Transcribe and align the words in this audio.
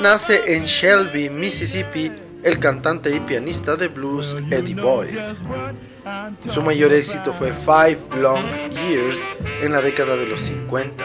nace 0.00 0.56
en 0.56 0.64
Shelby, 0.64 1.30
Mississippi, 1.30 2.12
el 2.42 2.58
cantante 2.58 3.14
y 3.14 3.20
pianista 3.20 3.76
de 3.76 3.88
blues 3.88 4.36
Eddie 4.50 4.74
Boyd. 4.74 5.18
Su 6.48 6.62
mayor 6.62 6.92
éxito 6.92 7.32
fue 7.32 7.52
Five 7.52 7.98
Long 8.20 8.44
Years 8.88 9.26
en 9.62 9.72
la 9.72 9.82
década 9.82 10.16
de 10.16 10.26
los 10.26 10.40
50. 10.40 11.04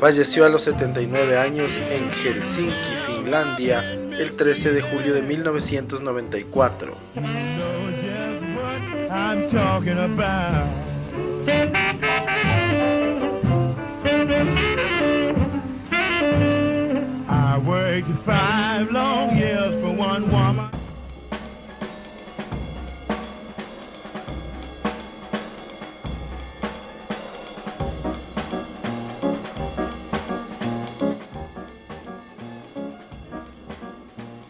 Falleció 0.00 0.44
a 0.44 0.48
los 0.48 0.62
79 0.62 1.38
años 1.38 1.78
en 1.78 2.10
Helsinki, 2.10 2.72
Finlandia, 3.06 3.80
el 3.82 4.32
13 4.36 4.72
de 4.72 4.82
julio 4.82 5.14
de 5.14 5.22
1994. 5.22 6.96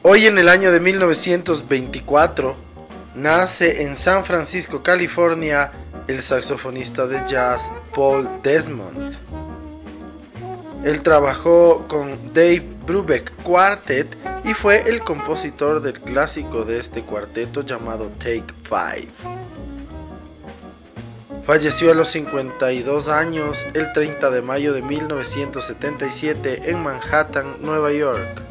Hoy 0.03 0.27
en 0.27 0.39
el 0.39 0.49
año 0.49 0.71
de 0.71 0.81
1924 0.81 2.57
nace 3.15 3.83
en 3.83 3.95
San 3.95 4.25
Francisco, 4.25 4.83
California, 4.83 5.73
el 6.07 6.21
saxofonista 6.21 7.07
de 7.07 7.23
jazz 7.27 7.71
Paul 7.95 8.29
Desmond. 8.43 9.17
Él 10.85 11.03
trabajó 11.03 11.87
con 11.89 12.33
Dave 12.33 12.78
Brubeck 12.89 13.31
Quartet 13.43 14.17
y 14.45 14.55
fue 14.55 14.89
el 14.89 15.05
compositor 15.05 15.83
del 15.83 16.01
clásico 16.01 16.65
de 16.65 16.79
este 16.79 17.03
cuarteto 17.03 17.61
llamado 17.61 18.11
Take 18.19 18.47
Five. 18.63 19.09
Falleció 21.45 21.93
a 21.93 21.95
los 21.95 22.09
52 22.09 23.11
años 23.11 23.67
el 23.75 23.93
30 23.93 24.31
de 24.31 24.41
mayo 24.41 24.73
de 24.73 24.81
1977 24.81 26.71
en 26.71 26.83
Manhattan, 26.83 27.57
Nueva 27.61 27.93
York. 27.93 28.48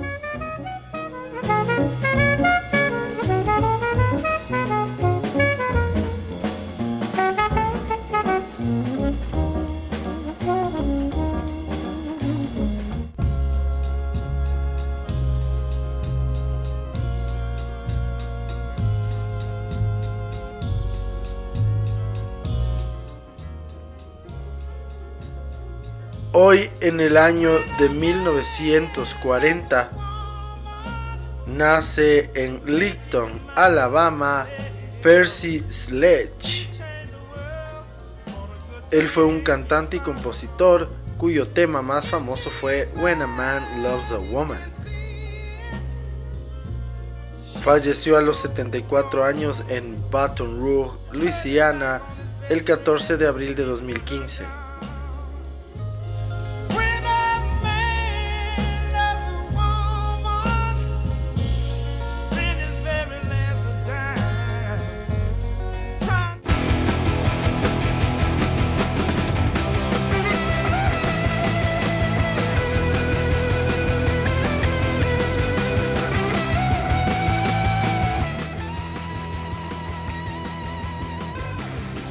Hoy 26.39 26.69
en 26.81 27.01
el 27.01 27.17
año 27.17 27.49
de 27.79 27.89
1940 27.89 29.89
nace 31.47 32.29
en 32.35 32.61
Licton, 32.63 33.41
Alabama, 33.55 34.45
Percy 35.01 35.65
Sledge. 35.67 36.69
Él 38.91 39.07
fue 39.07 39.25
un 39.25 39.41
cantante 39.41 39.97
y 39.97 39.99
compositor 39.99 40.87
cuyo 41.17 41.47
tema 41.47 41.81
más 41.81 42.07
famoso 42.07 42.51
fue 42.51 42.87
When 42.97 43.23
a 43.23 43.27
Man 43.27 43.81
Loves 43.81 44.11
a 44.11 44.19
Woman. 44.19 44.61
Falleció 47.63 48.15
a 48.15 48.21
los 48.21 48.37
74 48.37 49.23
años 49.23 49.63
en 49.69 49.97
Baton 50.11 50.59
Rouge, 50.59 50.99
Louisiana, 51.13 52.03
el 52.47 52.63
14 52.63 53.17
de 53.17 53.27
abril 53.27 53.55
de 53.55 53.63
2015. 53.63 54.66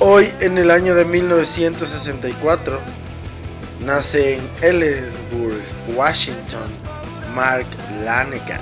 Hoy, 0.08 0.32
en 0.38 0.56
el 0.56 0.70
año 0.70 0.94
de 0.94 1.04
1964, 1.04 2.78
nace 3.80 4.34
en 4.34 4.50
Ellensburg, 4.62 5.60
Washington, 5.96 6.62
Mark 7.34 7.66
Lanegan. 8.04 8.60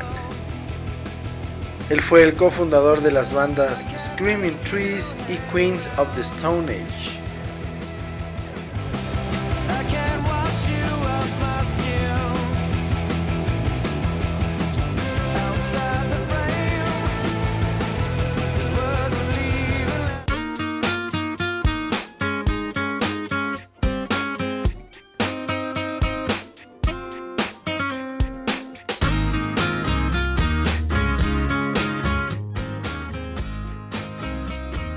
Él 1.91 2.01
fue 2.01 2.23
el 2.23 2.35
cofundador 2.35 3.03
de 3.03 3.13
las 3.13 3.35
bandas 3.35 3.85
Screaming 3.95 4.59
Trees 4.63 5.15
y 5.29 5.37
Queens 5.53 5.87
of 5.99 6.09
the 6.15 6.23
Stone 6.23 6.73
Age. 6.73 7.24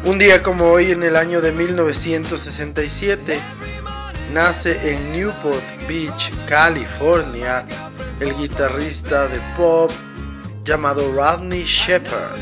Un 0.08 0.18
día 0.18 0.42
como 0.42 0.72
hoy 0.72 0.92
en 0.92 1.04
el 1.04 1.18
año 1.18 1.42
de 1.42 1.52
1967 1.52 3.42
nace 4.32 4.94
en 4.94 5.12
Newport 5.12 5.62
Beach, 5.86 6.32
California, 6.48 7.68
el 8.22 8.34
guitarrista 8.38 9.28
de 9.28 9.38
pop 9.58 9.92
llamado 10.64 11.12
Rodney 11.12 11.66
Shepard. 11.66 12.38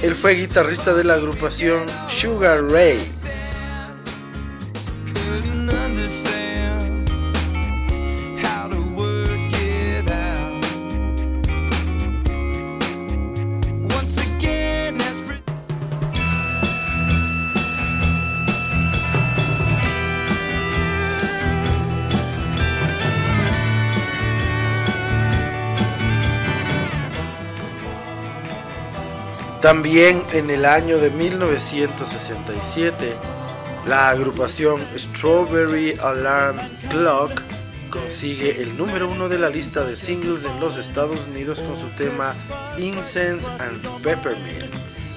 Él 0.00 0.14
fue 0.14 0.34
guitarrista 0.34 0.94
de 0.94 1.02
la 1.02 1.14
agrupación 1.14 1.84
Sugar 2.06 2.62
Ray 2.70 3.19
También 29.60 30.22
en 30.32 30.48
el 30.48 30.64
año 30.64 30.96
de 30.96 31.10
1967, 31.10 33.12
la 33.86 34.08
agrupación 34.08 34.80
Strawberry 34.96 35.94
Alarm 36.02 36.58
Clock 36.88 37.42
consigue 37.90 38.62
el 38.62 38.78
número 38.78 39.10
uno 39.10 39.28
de 39.28 39.38
la 39.38 39.50
lista 39.50 39.84
de 39.84 39.96
singles 39.96 40.46
en 40.46 40.58
los 40.60 40.78
Estados 40.78 41.26
Unidos 41.26 41.60
con 41.60 41.78
su 41.78 41.88
tema 41.96 42.34
Incense 42.78 43.50
and 43.58 43.86
Peppermints. 44.02 45.16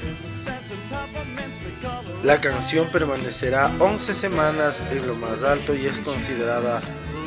La 2.23 2.41
canción 2.41 2.87
permanecerá 2.87 3.71
11 3.79 4.13
semanas 4.13 4.81
en 4.91 5.07
lo 5.07 5.15
más 5.15 5.43
alto 5.43 5.73
y 5.73 5.85
es 5.85 5.99
considerada 5.99 6.81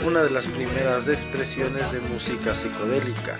una 0.05 0.23
de 0.23 0.29
las 0.31 0.49
primeras 0.49 1.09
expresiones 1.09 1.91
de 1.93 2.01
música 2.01 2.55
psicodélica. 2.55 3.39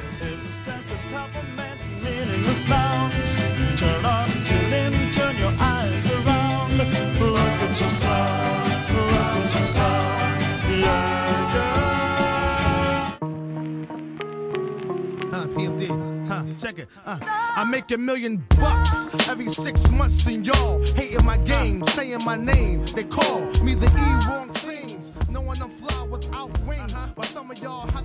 Check 16.59 16.79
it. 16.79 16.89
I 17.05 17.65
make 17.65 17.91
a 17.91 17.99
million 17.99 18.45
bucks 18.59 19.07
every 19.29 19.49
six 19.49 19.91
months, 19.91 20.27
and 20.27 20.45
y'all 20.45 20.83
hating 20.95 21.25
my 21.25 21.37
game, 21.39 21.83
saying 21.85 22.25
my 22.25 22.37
name. 22.37 22.85
They 22.87 23.05
call 23.05 23.41
me 23.63 23.75
the 23.75 23.87
E 23.87 24.29
wrong 24.29 24.51
things, 24.53 25.19
I'm 25.29 25.71
fly 25.71 26.07
without 26.11 26.59
wings. 26.67 26.95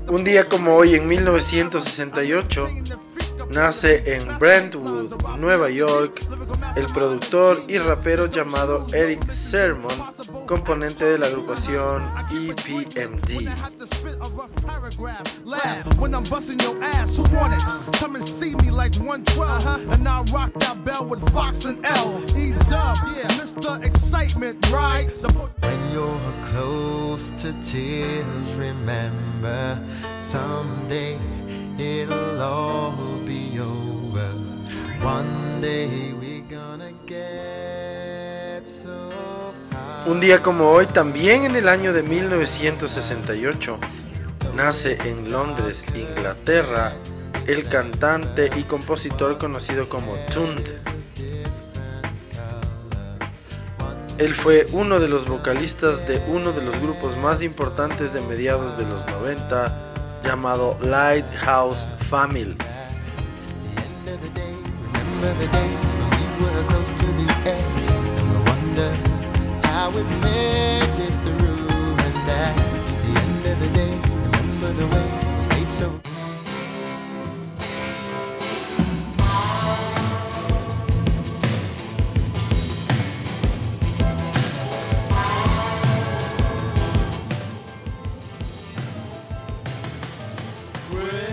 Un 0.10 0.24
día 0.24 0.44
como 0.46 0.76
hoy 0.76 0.96
en 0.96 1.08
1968 1.08 2.68
nace 3.52 4.16
en 4.16 4.38
Brentwood, 4.38 5.14
Nueva 5.38 5.70
York, 5.70 6.22
el 6.76 6.86
productor 6.88 7.64
y 7.68 7.78
rapero 7.78 8.28
llamado 8.28 8.88
Eric 8.94 9.30
Sermon, 9.30 9.92
componente 10.48 11.06
de 11.06 11.18
la 11.18 11.28
agrupación 11.28 12.12
EPMD. 12.32 13.50
When 16.00 16.14
I'm 16.16 16.24
busting 16.24 16.60
your 16.60 16.82
ass, 16.84 17.18
who 17.18 17.24
want 17.36 17.54
it? 17.54 17.62
Come 18.00 18.16
and 18.16 18.24
see 18.24 18.56
me 18.56 18.72
like 18.72 18.96
112. 18.96 19.92
And 19.92 20.08
I 20.08 20.22
rock 20.34 20.54
that 20.60 20.84
bell 20.84 21.06
with 21.06 21.22
Fox 21.32 21.66
and 21.66 21.86
L. 21.86 22.20
Dub, 22.70 22.98
yeah, 23.16 23.28
Mr. 23.38 23.84
Excitement, 23.84 24.66
right? 24.72 25.10
When 25.60 25.92
you're 25.92 26.34
close 26.44 27.30
to 27.42 27.54
tears, 27.62 28.54
remember 28.54 29.80
someday 30.18 31.20
Un 40.08 40.20
día 40.20 40.42
como 40.42 40.70
hoy, 40.72 40.88
también 40.88 41.46
en 41.46 41.56
el 41.56 41.68
año 41.68 41.94
de 41.94 42.04
1968, 42.04 43.80
nace 44.56 44.98
en 45.06 45.32
Londres, 45.32 45.86
Inglaterra, 45.96 46.94
el 47.48 47.68
cantante 47.70 48.50
y 48.58 48.64
compositor 48.64 49.38
conocido 49.38 49.90
como 49.90 50.14
Tund. 50.34 50.68
Él 54.18 54.36
fue 54.36 54.68
uno 54.72 55.00
de 55.00 55.08
los 55.08 55.28
vocalistas 55.28 56.08
de 56.08 56.22
uno 56.28 56.52
de 56.52 56.64
los 56.64 56.80
grupos 56.82 57.16
más 57.18 57.42
importantes 57.42 58.14
de 58.14 58.22
mediados 58.22 58.78
de 58.78 58.86
los 58.86 59.06
90 59.08 59.91
llamado 60.22 60.78
Lighthouse 60.82 61.86
Family. 62.10 62.56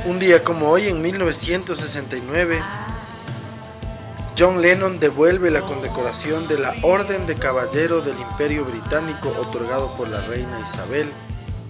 Un 0.09 0.19
día 0.19 0.43
como 0.43 0.71
hoy, 0.71 0.89
en 0.89 1.03
1969, 1.03 2.63
John 4.39 4.63
Lennon 4.63 4.99
devuelve 4.99 5.51
la 5.51 5.61
condecoración 5.61 6.49
de 6.49 6.59
la 6.59 6.75
Orden 6.81 7.27
de 7.27 7.35
Caballero 7.35 8.01
del 8.01 8.19
Imperio 8.19 8.65
Británico 8.65 9.29
otorgado 9.39 9.95
por 9.99 10.09
la 10.09 10.23
reina 10.23 10.61
Isabel 10.65 11.11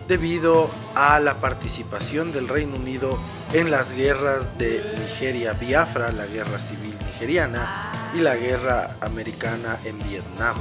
debido 0.07 0.71
a 0.95 1.19
la 1.19 1.41
participación 1.41 2.31
del 2.31 2.47
Reino 2.47 2.77
Unido 2.77 3.19
en 3.55 3.73
las 3.73 3.93
guerras 3.93 4.57
de 4.57 4.85
Nigeria-Biafra, 4.97 6.13
la 6.13 6.27
guerra 6.27 6.61
civil 6.61 6.95
nigeriana, 7.07 7.91
y 8.15 8.21
la 8.21 8.37
guerra 8.37 8.97
americana 9.01 9.81
en 9.85 9.99
Vietnam. 9.99 10.57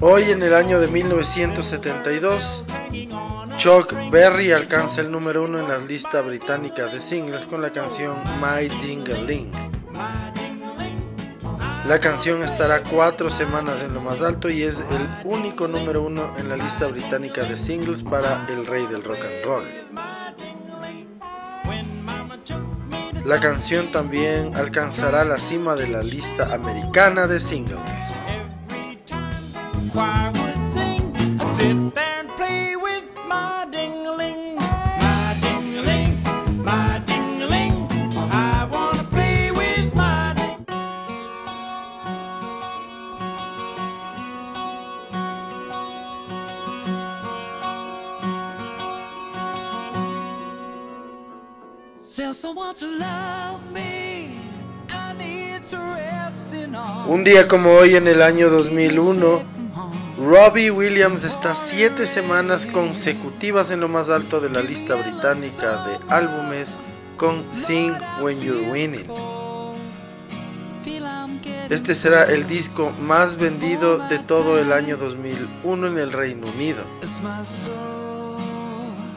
Hoy 0.00 0.22
en 0.30 0.40
el 0.44 0.54
año 0.54 0.78
de 0.78 0.86
1972, 0.86 2.62
Chuck 3.56 3.92
Berry 4.12 4.52
alcanza 4.52 5.00
el 5.00 5.10
número 5.10 5.42
uno 5.42 5.58
en 5.58 5.66
la 5.66 5.78
lista 5.78 6.20
británica 6.20 6.86
de 6.86 7.00
singles 7.00 7.44
con 7.44 7.60
la 7.60 7.70
canción 7.70 8.18
My 8.40 8.68
Dingaling. 8.68 9.50
La 11.88 11.98
canción 11.98 12.44
estará 12.44 12.84
cuatro 12.84 13.30
semanas 13.30 13.82
en 13.82 13.92
lo 13.92 14.00
más 14.00 14.22
alto 14.22 14.48
y 14.48 14.62
es 14.62 14.84
el 14.92 15.08
único 15.24 15.66
número 15.66 16.02
uno 16.02 16.34
en 16.38 16.48
la 16.48 16.56
lista 16.56 16.86
británica 16.86 17.42
de 17.42 17.56
singles 17.56 18.04
para 18.04 18.46
el 18.48 18.64
rey 18.64 18.86
del 18.86 19.02
rock 19.02 19.24
and 19.24 19.44
roll. 19.44 19.64
La 23.28 23.40
canción 23.40 23.92
también 23.92 24.56
alcanzará 24.56 25.22
la 25.22 25.36
cima 25.36 25.74
de 25.74 25.86
la 25.86 26.02
lista 26.02 26.54
americana 26.54 27.26
de 27.26 27.40
singles. 27.40 28.16
Un 57.08 57.24
día 57.24 57.48
como 57.48 57.72
hoy 57.72 57.96
en 57.96 58.06
el 58.06 58.22
año 58.22 58.50
2001, 58.50 59.42
Robbie 60.18 60.70
Williams 60.70 61.24
está 61.24 61.56
siete 61.56 62.06
semanas 62.06 62.66
consecutivas 62.66 63.72
en 63.72 63.80
lo 63.80 63.88
más 63.88 64.10
alto 64.10 64.40
de 64.40 64.50
la 64.50 64.62
lista 64.62 64.94
británica 64.94 65.86
de 65.86 65.98
álbumes 66.08 66.78
con 67.16 67.42
Sing 67.52 67.94
When 68.20 68.40
You're 68.40 68.70
Winning. 68.70 69.06
Este 71.70 71.96
será 71.96 72.24
el 72.24 72.46
disco 72.46 72.92
más 73.00 73.36
vendido 73.36 73.98
de 74.08 74.20
todo 74.20 74.58
el 74.60 74.72
año 74.72 74.96
2001 74.96 75.86
en 75.88 75.98
el 75.98 76.12
Reino 76.12 76.46
Unido. 76.46 76.84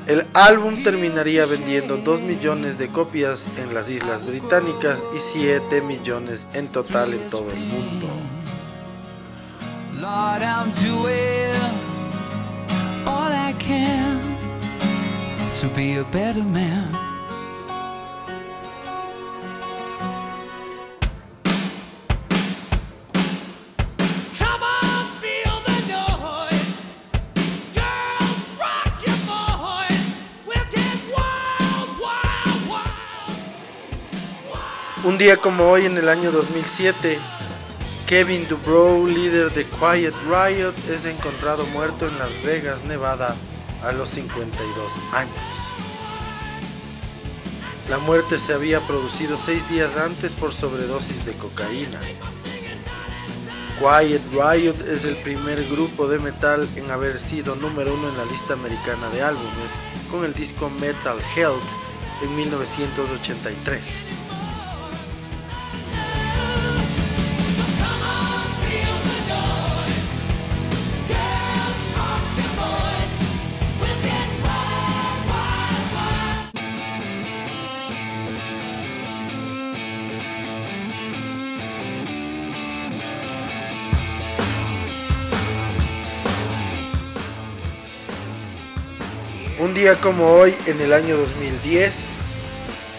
El 0.08 0.26
álbum 0.34 0.84
terminaría 0.84 1.46
vendiendo 1.46 1.98
2 1.98 2.22
millones 2.22 2.78
de 2.78 2.88
copias 2.88 3.50
en 3.58 3.74
las 3.74 3.90
Islas 3.90 4.26
Británicas 4.26 5.04
y 5.16 5.20
7 5.20 5.82
millones 5.82 6.48
en 6.54 6.68
total 6.68 7.14
en 7.14 7.30
todo 7.30 7.52
el 7.52 7.60
mundo. 7.60 8.08
Un 35.04 35.18
día 35.18 35.38
como 35.38 35.68
hoy 35.68 35.88
en 35.88 35.98
el 35.98 36.10
año 36.10 36.32
2007, 36.32 37.18
Kevin 38.06 38.48
Dubrow, 38.48 39.08
líder 39.08 39.52
de 39.52 39.66
Quiet 39.66 40.14
Riot, 40.30 40.76
es 40.92 41.06
encontrado 41.06 41.66
muerto 41.66 42.08
en 42.08 42.20
Las 42.20 42.40
Vegas, 42.44 42.84
Nevada, 42.84 43.36
a 43.82 43.92
los 43.94 44.10
52 44.10 44.92
años. 45.14 45.34
La 47.90 47.98
muerte 47.98 48.38
se 48.38 48.54
había 48.54 48.80
producido 48.82 49.40
seis 49.40 49.68
días 49.68 49.98
antes 49.98 50.36
por 50.36 50.54
sobredosis 50.54 51.26
de 51.26 51.34
cocaína. 51.34 52.00
Quiet 53.80 54.22
Riot 54.32 54.76
es 54.88 55.06
el 55.06 55.18
primer 55.18 55.68
grupo 55.68 56.08
de 56.08 56.20
metal 56.20 56.70
en 56.76 56.92
haber 56.92 57.20
sido 57.20 57.56
número 57.56 57.96
uno 57.96 58.08
en 58.08 58.18
la 58.20 58.26
lista 58.26 58.54
americana 58.54 59.10
de 59.10 59.24
álbumes 59.24 59.80
con 60.12 60.26
el 60.26 60.36
disco 60.36 60.70
Metal 60.70 61.18
Health 61.36 61.64
en 62.22 62.36
1983. 62.36 64.41
Como 90.02 90.28
hoy, 90.28 90.56
en 90.68 90.80
el 90.80 90.94
año 90.94 91.18
2010, 91.18 92.34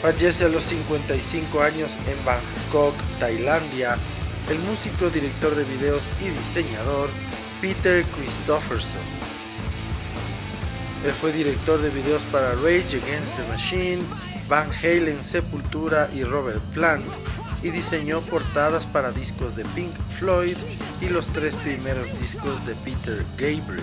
fallece 0.02 0.44
a 0.44 0.48
los 0.48 0.64
55 0.64 1.62
años 1.62 1.96
en 2.08 2.24
Bangkok, 2.24 2.94
Tailandia, 3.20 3.96
el 4.50 4.58
músico, 4.58 5.08
director 5.08 5.54
de 5.54 5.62
videos 5.62 6.02
y 6.20 6.30
diseñador 6.30 7.08
Peter 7.60 8.04
Christopherson. 8.16 9.00
Él 11.06 11.12
fue 11.20 11.32
director 11.32 11.80
de 11.80 11.90
videos 11.90 12.22
para 12.32 12.52
Rage 12.54 13.00
Against 13.00 13.36
the 13.36 13.46
Machine, 13.48 14.02
Van 14.48 14.68
Halen, 14.72 15.22
Sepultura 15.22 16.10
y 16.12 16.24
Robert 16.24 16.62
Plant 16.74 17.06
y 17.62 17.70
diseñó 17.70 18.20
portadas 18.22 18.86
para 18.86 19.12
discos 19.12 19.54
de 19.54 19.64
Pink 19.66 19.92
Floyd 20.18 20.56
y 21.00 21.08
los 21.10 21.28
tres 21.28 21.54
primeros 21.54 22.08
discos 22.18 22.66
de 22.66 22.74
Peter 22.74 23.24
Gabriel. 23.36 23.82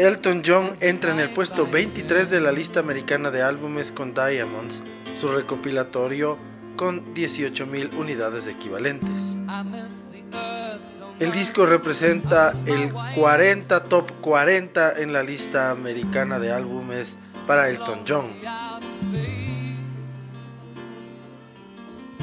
Elton 0.00 0.42
John 0.46 0.70
entra 0.80 1.10
en 1.10 1.20
el 1.20 1.28
puesto 1.28 1.66
23 1.66 2.30
de 2.30 2.40
la 2.40 2.52
lista 2.52 2.80
americana 2.80 3.30
de 3.30 3.42
álbumes 3.42 3.92
con 3.92 4.14
Diamonds, 4.14 4.82
su 5.20 5.28
recopilatorio 5.28 6.38
con 6.74 7.14
18.000 7.14 7.94
unidades 7.98 8.46
equivalentes. 8.46 9.34
El 11.18 11.32
disco 11.32 11.66
representa 11.66 12.52
el 12.64 12.94
40 13.14 13.84
top 13.90 14.10
40 14.22 15.00
en 15.00 15.12
la 15.12 15.22
lista 15.22 15.70
americana 15.70 16.38
de 16.38 16.50
álbumes 16.50 17.18
para 17.46 17.68
Elton 17.68 18.04
John. 18.08 18.30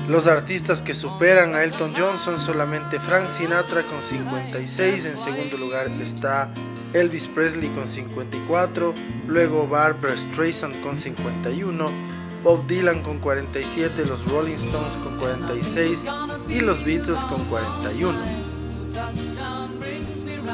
Los 0.07 0.27
artistas 0.27 0.81
que 0.81 0.93
superan 0.93 1.53
a 1.53 1.63
Elton 1.63 1.93
John 1.97 2.17
son 2.17 2.39
solamente 2.39 2.97
Frank 2.97 3.27
Sinatra 3.27 3.83
con 3.83 4.01
56, 4.01 5.05
en 5.05 5.17
segundo 5.17 5.57
lugar 5.57 5.87
está 6.01 6.49
Elvis 6.93 7.27
Presley 7.27 7.67
con 7.69 7.89
54, 7.89 8.93
luego 9.27 9.67
Barbara 9.67 10.17
Streisand 10.17 10.79
con 10.79 10.97
51, 10.97 11.91
Bob 12.41 12.65
Dylan 12.67 13.03
con 13.03 13.19
47, 13.19 14.05
los 14.05 14.31
Rolling 14.31 14.55
Stones 14.55 14.95
con 15.03 15.17
46 15.17 16.05
y 16.47 16.61
los 16.61 16.85
Beatles 16.85 17.19
con 17.25 17.43
41. 17.43 18.17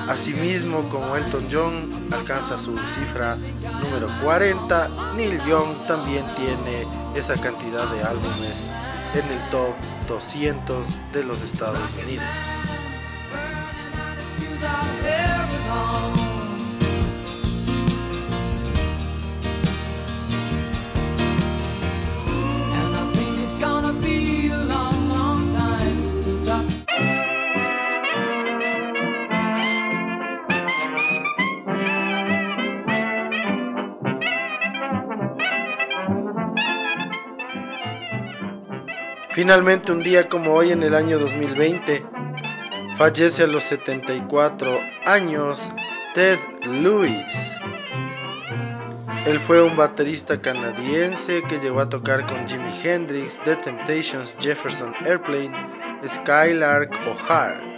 Asimismo, 0.07 0.89
como 0.89 1.15
Elton 1.15 1.48
John 1.51 2.07
alcanza 2.12 2.57
su 2.57 2.75
cifra 2.88 3.38
número 3.83 4.07
40, 4.24 5.13
Neil 5.15 5.39
Young 5.48 5.75
también 5.88 6.25
tiene 6.36 6.88
esa 7.15 7.36
cantidad 7.36 7.88
de 7.93 8.01
álbumes 8.01 8.72
en 9.15 9.32
el 9.32 9.50
top 9.50 9.74
200 10.08 11.12
de 11.13 11.24
los 11.24 11.41
Estados 11.41 11.82
Unidos. 12.03 12.25
Finalmente, 39.33 39.91
un 39.91 40.03
día 40.03 40.29
como 40.29 40.53
hoy 40.53 40.71
en 40.71 40.83
el 40.83 40.93
año 40.93 41.17
2020, 41.17 42.05
fallece 42.97 43.43
a 43.43 43.47
los 43.47 43.63
74 43.63 44.79
años 45.05 45.71
Ted 46.13 46.37
Lewis. 46.61 47.57
Él 49.25 49.39
fue 49.39 49.63
un 49.63 49.75
baterista 49.75 50.39
canadiense 50.39 51.41
que 51.49 51.57
llegó 51.57 51.79
a 51.79 51.89
tocar 51.89 52.27
con 52.27 52.47
Jimi 52.47 52.69
Hendrix, 52.83 53.39
The 53.43 53.55
Temptations, 53.55 54.35
Jefferson 54.39 54.93
Airplane, 55.03 55.51
Skylark 56.07 56.91
o 57.07 57.15
Heart. 57.15 57.72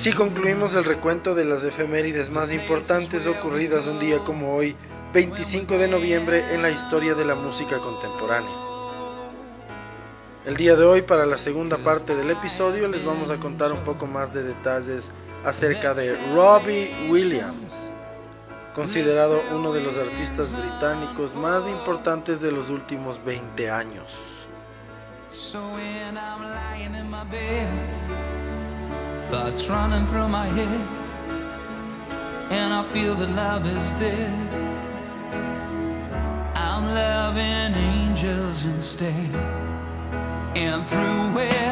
Así 0.00 0.14
concluimos 0.14 0.74
el 0.76 0.86
recuento 0.86 1.34
de 1.34 1.44
las 1.44 1.62
efemérides 1.62 2.30
más 2.30 2.54
importantes 2.54 3.26
ocurridas 3.26 3.86
un 3.86 4.00
día 4.00 4.20
como 4.20 4.56
hoy, 4.56 4.74
25 5.12 5.76
de 5.76 5.88
noviembre, 5.88 6.54
en 6.54 6.62
la 6.62 6.70
historia 6.70 7.14
de 7.14 7.26
la 7.26 7.34
música 7.34 7.76
contemporánea. 7.76 8.50
El 10.46 10.56
día 10.56 10.74
de 10.74 10.86
hoy, 10.86 11.02
para 11.02 11.26
la 11.26 11.36
segunda 11.36 11.76
parte 11.76 12.16
del 12.16 12.30
episodio, 12.30 12.88
les 12.88 13.04
vamos 13.04 13.28
a 13.28 13.36
contar 13.36 13.72
un 13.72 13.80
poco 13.80 14.06
más 14.06 14.32
de 14.32 14.42
detalles 14.42 15.12
acerca 15.44 15.92
de 15.92 16.16
Robbie 16.34 16.94
Williams, 17.10 17.90
considerado 18.74 19.42
uno 19.54 19.70
de 19.70 19.82
los 19.82 19.98
artistas 19.98 20.54
británicos 20.58 21.34
más 21.34 21.68
importantes 21.68 22.40
de 22.40 22.52
los 22.52 22.70
últimos 22.70 23.22
20 23.22 23.70
años. 23.70 24.46
Thoughts 29.30 29.68
running 29.68 30.04
through 30.06 30.28
my 30.28 30.46
head, 30.46 30.88
and 32.50 32.74
I 32.74 32.82
feel 32.82 33.14
that 33.14 33.30
love 33.30 33.64
is 33.76 33.92
dead. 33.92 34.48
I'm 36.56 36.84
loving 36.92 37.80
angels 37.80 38.64
instead, 38.64 39.32
and 40.56 40.84
through 40.84 41.42
it, 41.42 41.69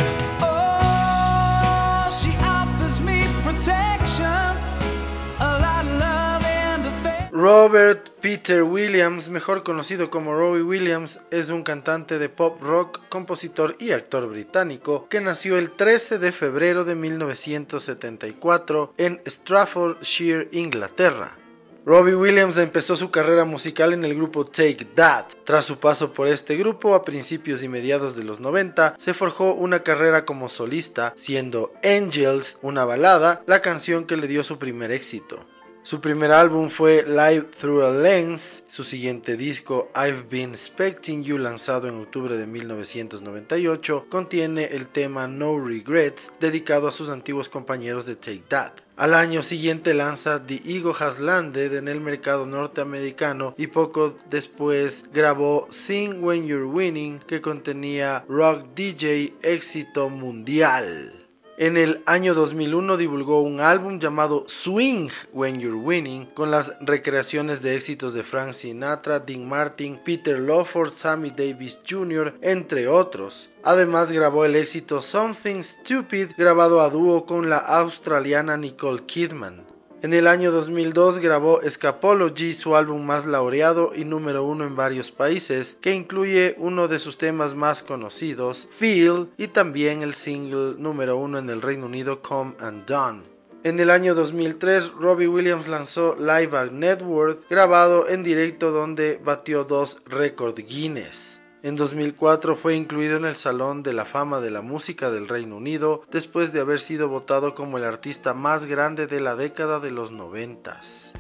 Robert 7.39 8.09
Peter 8.21 8.65
Williams, 8.65 9.29
mejor 9.29 9.63
conocido 9.63 10.11
como 10.11 10.35
Robbie 10.35 10.63
Williams, 10.63 11.21
es 11.31 11.51
un 11.51 11.63
cantante 11.63 12.19
de 12.19 12.29
pop 12.29 12.61
rock, 12.61 13.01
compositor 13.09 13.77
y 13.79 13.93
actor 13.93 14.29
británico 14.29 15.07
que 15.09 15.21
nació 15.21 15.57
el 15.57 15.71
13 15.71 16.19
de 16.19 16.33
febrero 16.33 16.85
de 16.85 16.97
1974 16.97 18.93
en 18.97 19.23
Staffordshire, 19.25 20.49
Inglaterra. 20.51 21.39
Robbie 21.87 22.17
Williams 22.17 22.59
empezó 22.59 22.97
su 22.97 23.13
carrera 23.13 23.45
musical 23.45 23.93
en 23.93 24.05
el 24.05 24.17
grupo 24.17 24.45
Take 24.45 24.85
That. 24.97 25.27
Tras 25.45 25.65
su 25.65 25.79
paso 25.79 26.13
por 26.13 26.27
este 26.27 26.57
grupo 26.57 26.97
a 26.97 27.05
principios 27.05 27.63
y 27.63 27.69
mediados 27.69 28.17
de 28.17 28.25
los 28.25 28.41
90, 28.41 28.97
se 28.99 29.15
forjó 29.15 29.55
una 29.55 29.85
carrera 29.85 30.25
como 30.25 30.49
solista, 30.49 31.15
siendo 31.17 31.73
Angels, 31.85 32.59
una 32.63 32.85
balada, 32.85 33.45
la 33.47 33.63
canción 33.63 34.07
que 34.07 34.17
le 34.17 34.27
dio 34.27 34.43
su 34.43 34.59
primer 34.59 34.91
éxito. 34.91 35.47
Su 35.89 36.03
primer 36.03 36.33
álbum 36.33 36.69
fue 36.69 37.03
Live 37.03 37.45
Through 37.59 37.83
a 37.83 37.91
Lens, 37.91 38.65
su 38.69 38.85
siguiente 38.85 39.39
disco 39.39 39.91
I've 39.97 40.25
Been 40.29 40.51
Expecting 40.51 41.25
You 41.25 41.39
lanzado 41.39 41.89
en 41.89 41.95
octubre 41.95 42.37
de 42.37 42.47
1998 42.47 44.05
contiene 44.11 44.65
el 44.65 44.89
tema 44.89 45.29
No 45.29 45.59
Regrets 45.59 46.35
dedicado 46.41 46.89
a 46.89 46.93
sus 46.93 47.09
antiguos 47.09 47.49
compañeros 47.49 48.05
de 48.05 48.17
Take 48.17 48.43
That. 48.49 48.73
Al 48.99 49.15
año 49.15 49.43
siguiente 49.43 49.95
lanza 49.95 50.45
The 50.45 50.61
Ego 50.67 50.95
Has 51.01 51.21
Landed 51.21 51.75
en 51.75 51.89
el 51.89 52.03
mercado 52.03 52.45
norteamericano 52.45 53.55
y 53.57 53.69
poco 53.69 54.15
después 54.29 55.09
grabó 55.15 55.69
Sing 55.71 56.23
When 56.23 56.47
You're 56.47 56.67
Winning 56.67 57.21
que 57.21 57.41
contenía 57.41 58.27
Rock 58.29 58.75
DJ 58.75 59.33
éxito 59.41 60.11
mundial. 60.11 61.28
En 61.61 61.77
el 61.77 62.03
año 62.07 62.35
2001 62.35 62.97
divulgó 62.97 63.41
un 63.41 63.59
álbum 63.59 63.99
llamado 63.99 64.45
Swing 64.47 65.09
When 65.33 65.59
You're 65.59 65.77
Winning 65.77 66.27
con 66.27 66.53
las 66.53 66.73
recreaciones 66.81 67.63
de 67.63 67.75
éxitos 67.75 68.15
de 68.15 68.23
Frank 68.23 68.53
Sinatra, 68.53 69.19
Dean 69.19 69.49
Martin, 69.49 69.99
Peter 70.05 70.39
Lawford, 70.39 70.93
Sammy 70.93 71.31
Davis 71.31 71.81
Jr., 71.85 72.35
entre 72.43 72.87
otros. 72.87 73.51
Además 73.65 74.13
grabó 74.13 74.45
el 74.45 74.55
éxito 74.55 75.03
Something 75.03 75.61
Stupid 75.65 76.29
grabado 76.39 76.81
a 76.81 76.91
dúo 76.91 77.27
con 77.27 77.51
la 77.51 77.59
australiana 77.59 78.57
Nicole 78.57 79.03
Kidman. 79.03 79.68
En 80.01 80.15
el 80.15 80.29
año 80.29 80.53
2002 80.53 81.19
grabó 81.19 81.61
Escapology, 81.61 82.55
su 82.55 82.77
álbum 82.77 83.05
más 83.05 83.27
laureado 83.27 83.91
y 83.97 84.05
número 84.05 84.45
uno 84.45 84.65
en 84.65 84.77
varios 84.77 85.11
países, 85.11 85.77
que 85.81 85.93
incluye 85.93 86.55
uno 86.59 86.87
de 86.87 87.01
sus 87.01 87.19
temas 87.19 87.57
más 87.57 87.83
conocidos, 87.83 88.69
Feel, 88.71 89.29
y 89.37 89.49
también 89.49 90.03
el 90.03 90.15
single 90.15 90.77
número 90.79 91.17
uno 91.17 91.39
en 91.39 91.51
el 91.51 91.61
Reino 91.61 91.87
Unido, 91.87 92.23
Come 92.23 92.55
and 92.61 92.87
Done. 92.87 93.23
En 93.65 93.81
el 93.81 93.91
año 93.91 94.15
2003, 94.15 94.93
Robbie 94.93 95.27
Williams 95.27 95.67
lanzó 95.67 96.15
Live 96.17 96.57
at 96.57 96.71
Network, 96.71 97.49
grabado 97.51 98.09
en 98.09 98.23
directo 98.23 98.71
donde 98.71 99.21
batió 99.25 99.65
dos 99.65 99.99
récord 100.07 100.57
Guinness. 100.57 101.41
En 101.63 101.75
2004 101.75 102.55
fue 102.55 102.77
incluido 102.77 103.17
en 103.17 103.25
el 103.25 103.35
Salón 103.35 103.83
de 103.83 103.93
la 103.93 104.05
Fama 104.05 104.41
de 104.41 104.53
la 104.53 104.63
Música 104.63 105.11
del 105.11 105.27
Reino 105.27 105.57
Unido 105.57 106.03
después 106.09 106.53
de 106.53 106.61
haber 106.61 106.79
sido 106.79 107.09
votado 107.09 107.57
como 107.57 107.79
el 107.79 107.85
artista 107.85 108.33
más 108.33 108.65
grande 108.65 109.09
de 109.09 109.21
la 109.21 109.35
década 109.35 109.81
de 109.81 109.91
los 109.91 110.13
noventas. 110.13 111.13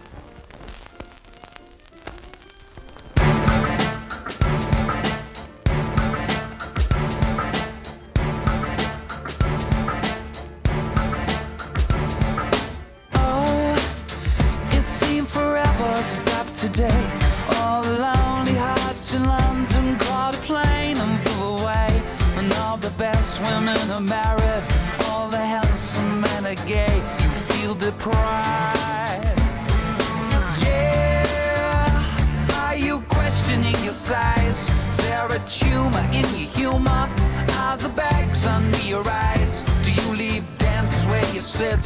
cry. 28.10 29.34
Yeah, 30.62 32.64
are 32.64 32.76
you 32.76 33.00
questioning 33.08 33.76
your 33.84 33.92
size? 33.92 34.68
Is 34.88 34.96
there 34.98 35.26
a 35.26 35.38
tumor 35.48 36.06
in 36.12 36.24
your 36.36 36.48
humor? 36.58 37.08
Are 37.62 37.76
the 37.76 37.92
bags 37.94 38.46
under 38.46 38.78
your 38.78 39.06
eyes? 39.08 39.64
Do 39.82 39.92
you 39.92 40.16
leave 40.16 40.44
dance 40.58 41.04
where 41.04 41.24
you 41.34 41.40
sit? 41.40 41.84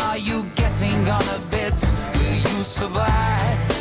Are 0.00 0.18
you 0.18 0.44
getting 0.54 1.08
on 1.08 1.22
a 1.36 1.40
bit? 1.50 1.76
Will 2.14 2.36
you 2.50 2.62
survive? 2.62 3.75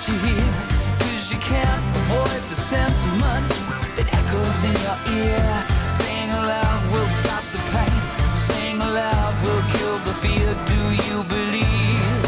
That 0.00 0.08
you 0.08 0.18
hear. 0.18 0.52
Cause 0.98 1.32
you 1.32 1.38
can't 1.40 1.84
avoid 1.96 2.42
the 2.48 2.56
sentiment 2.56 3.48
that 3.96 4.08
echoes 4.12 4.64
in 4.64 4.74
your 4.86 4.98
ear. 5.20 5.64
Saying 5.88 6.30
love 6.32 6.82
will 6.92 7.06
stop 7.06 7.44
the 7.52 7.60
pain. 7.72 8.00
Saying 8.34 8.78
love 8.78 9.34
will 9.44 9.64
kill 9.72 9.98
the 10.08 10.14
fear. 10.22 10.48
Do 10.72 10.80
you 11.04 11.18
believe? 11.28 12.22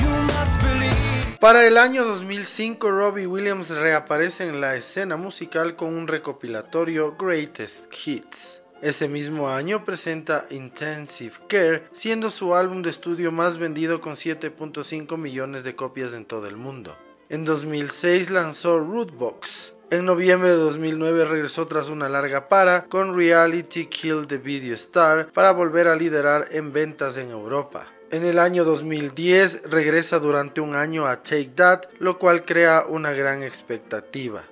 You 0.00 0.10
must 0.32 0.60
believe. 0.60 1.38
Para 1.40 1.66
el 1.66 1.78
año 1.78 2.04
2005, 2.04 2.90
Robbie 2.90 3.26
Williams 3.26 3.70
reaparece 3.70 4.46
en 4.46 4.60
la 4.60 4.74
escena 4.76 5.16
musical 5.16 5.76
con 5.76 5.94
un 5.94 6.06
recopilatorio 6.06 7.16
Greatest 7.18 7.92
Hits. 8.06 8.60
Ese 8.82 9.08
mismo 9.08 9.50
año 9.50 9.84
presenta 9.84 10.46
Intensive 10.48 11.34
Care, 11.48 11.84
siendo 11.92 12.30
su 12.30 12.54
álbum 12.54 12.80
de 12.80 12.88
estudio 12.88 13.30
más 13.30 13.58
vendido 13.58 14.00
con 14.00 14.14
7.5 14.14 15.18
millones 15.18 15.64
de 15.64 15.76
copias 15.76 16.14
en 16.14 16.24
todo 16.24 16.46
el 16.46 16.56
mundo. 16.56 16.96
En 17.28 17.44
2006 17.44 18.30
lanzó 18.30 18.80
Rootbox. 18.80 19.74
En 19.90 20.06
noviembre 20.06 20.48
de 20.48 20.56
2009 20.56 21.26
regresó 21.26 21.66
tras 21.66 21.90
una 21.90 22.08
larga 22.08 22.48
para 22.48 22.86
con 22.86 23.14
Reality 23.14 23.84
Kill 23.84 24.26
the 24.26 24.38
Video 24.38 24.74
Star 24.74 25.30
para 25.30 25.52
volver 25.52 25.86
a 25.86 25.96
liderar 25.96 26.46
en 26.50 26.72
ventas 26.72 27.18
en 27.18 27.30
Europa. 27.30 27.86
En 28.10 28.24
el 28.24 28.38
año 28.38 28.64
2010 28.64 29.64
regresa 29.70 30.18
durante 30.20 30.62
un 30.62 30.74
año 30.74 31.06
a 31.06 31.22
Take 31.22 31.52
That, 31.54 31.82
lo 31.98 32.18
cual 32.18 32.46
crea 32.46 32.84
una 32.88 33.12
gran 33.12 33.42
expectativa. 33.42 34.42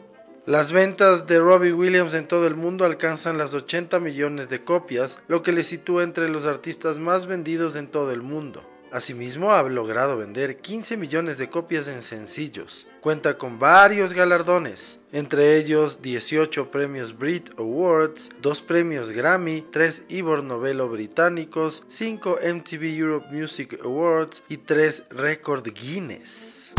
Las 0.48 0.72
ventas 0.72 1.26
de 1.26 1.40
Robbie 1.40 1.74
Williams 1.74 2.14
en 2.14 2.26
todo 2.26 2.46
el 2.46 2.54
mundo 2.54 2.86
alcanzan 2.86 3.36
las 3.36 3.52
80 3.52 4.00
millones 4.00 4.48
de 4.48 4.64
copias, 4.64 5.22
lo 5.28 5.42
que 5.42 5.52
le 5.52 5.62
sitúa 5.62 6.02
entre 6.02 6.30
los 6.30 6.46
artistas 6.46 6.98
más 6.98 7.26
vendidos 7.26 7.76
en 7.76 7.86
todo 7.86 8.12
el 8.12 8.22
mundo. 8.22 8.66
Asimismo, 8.90 9.52
ha 9.52 9.62
logrado 9.64 10.16
vender 10.16 10.56
15 10.62 10.96
millones 10.96 11.36
de 11.36 11.50
copias 11.50 11.86
en 11.88 12.00
sencillos. 12.00 12.86
Cuenta 13.02 13.36
con 13.36 13.58
varios 13.58 14.14
galardones, 14.14 15.00
entre 15.12 15.58
ellos 15.58 16.00
18 16.00 16.70
premios 16.70 17.18
Brit 17.18 17.50
Awards, 17.58 18.30
2 18.40 18.62
premios 18.62 19.10
Grammy, 19.10 19.66
3 19.70 20.06
Ivor 20.08 20.44
Novello 20.44 20.88
británicos, 20.88 21.82
5 21.88 22.38
MTV 22.54 22.84
Europe 22.96 23.26
Music 23.30 23.78
Awards 23.84 24.42
y 24.48 24.56
3 24.56 25.10
Record 25.10 25.68
Guinness. 25.74 26.72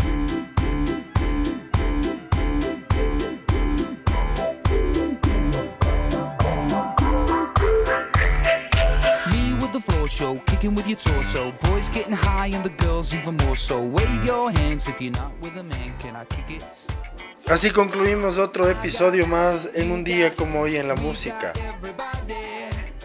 Así 17.46 17.70
concluimos 17.70 18.36
otro 18.36 18.68
episodio 18.68 19.26
más 19.26 19.70
en 19.74 19.90
un 19.90 20.04
día 20.04 20.30
como 20.32 20.60
hoy 20.60 20.76
en 20.76 20.88
la 20.88 20.94
música. 20.94 21.52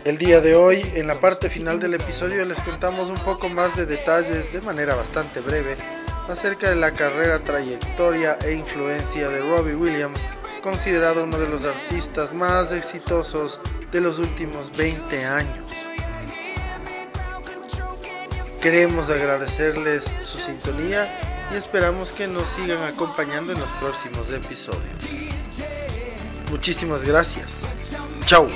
El 0.03 0.17
día 0.17 0.41
de 0.41 0.55
hoy, 0.55 0.85
en 0.93 1.07
la 1.07 1.15
parte 1.15 1.49
final 1.49 1.79
del 1.79 1.93
episodio, 1.93 2.43
les 2.43 2.59
contamos 2.59 3.09
un 3.09 3.17
poco 3.17 3.47
más 3.49 3.75
de 3.75 3.85
detalles 3.85 4.51
de 4.51 4.61
manera 4.61 4.93
bastante 4.93 5.39
breve 5.39 5.77
acerca 6.29 6.69
de 6.69 6.75
la 6.75 6.91
carrera, 6.91 7.39
trayectoria 7.39 8.37
e 8.45 8.53
influencia 8.53 9.29
de 9.29 9.39
Robbie 9.39 9.75
Williams, 9.75 10.27
considerado 10.61 11.23
uno 11.23 11.39
de 11.39 11.47
los 11.47 11.63
artistas 11.63 12.33
más 12.33 12.73
exitosos 12.73 13.59
de 13.91 14.01
los 14.01 14.19
últimos 14.19 14.75
20 14.75 15.25
años. 15.25 15.84
Queremos 18.65 19.11
agradecerles 19.11 20.11
su 20.23 20.39
sintonía 20.39 21.07
y 21.53 21.55
esperamos 21.55 22.11
que 22.11 22.27
nos 22.27 22.49
sigan 22.49 22.81
acompañando 22.81 23.53
en 23.53 23.59
los 23.59 23.69
próximos 23.69 24.31
episodios. 24.31 24.81
Muchísimas 26.49 27.03
gracias. 27.03 27.59
Chao. 28.25 28.47